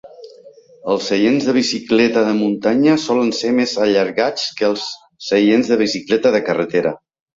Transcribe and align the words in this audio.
Els 0.93 1.09
seients 1.11 1.49
de 1.49 1.53
bicicleta 1.57 2.23
de 2.29 2.33
muntanya 2.39 2.95
solen 3.05 3.31
ser 3.41 3.53
més 3.61 3.75
allargats 3.87 4.49
que 4.61 4.67
els 4.71 4.87
seients 5.27 5.71
de 5.75 5.79
bicicleta 5.83 6.33
de 6.39 6.41
carretera. 6.49 6.97